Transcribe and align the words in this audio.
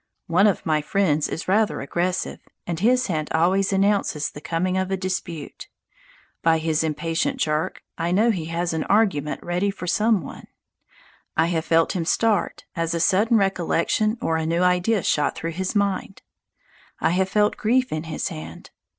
One 0.25 0.47
of 0.47 0.65
my 0.65 0.81
friends 0.81 1.27
is 1.29 1.47
rather 1.47 1.79
aggressive, 1.79 2.39
and 2.65 2.79
his 2.79 3.05
hand 3.05 3.29
always 3.33 3.71
announces 3.71 4.31
the 4.31 4.41
coming 4.41 4.75
of 4.75 4.89
a 4.89 4.97
dispute. 4.97 5.67
By 6.41 6.57
his 6.57 6.83
impatient 6.83 7.37
jerk 7.37 7.83
I 7.99 8.11
know 8.11 8.31
he 8.31 8.45
has 8.45 8.73
argument 8.73 9.43
ready 9.43 9.69
for 9.69 9.85
some 9.85 10.21
one. 10.23 10.47
I 11.37 11.45
have 11.53 11.65
felt 11.65 11.91
him 11.95 12.05
start 12.05 12.65
as 12.75 12.95
a 12.95 12.99
sudden 12.99 13.37
recollection 13.37 14.17
or 14.23 14.37
a 14.37 14.45
new 14.47 14.63
idea 14.63 15.03
shot 15.03 15.35
through 15.35 15.51
his 15.51 15.75
mind. 15.75 16.23
I 16.99 17.11
have 17.11 17.29
felt 17.29 17.55
grief 17.55 17.91
in 17.91 18.05
his 18.05 18.29
hand. 18.29 18.71